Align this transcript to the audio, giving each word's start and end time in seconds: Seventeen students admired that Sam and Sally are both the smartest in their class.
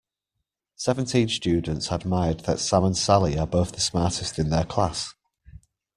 Seventeen 0.77 1.27
students 1.29 1.91
admired 1.91 2.39
that 2.45 2.57
Sam 2.59 2.85
and 2.85 2.97
Sally 2.97 3.37
are 3.37 3.45
both 3.45 3.73
the 3.73 3.81
smartest 3.81 4.39
in 4.39 4.49
their 4.49 4.63
class. 4.65 5.13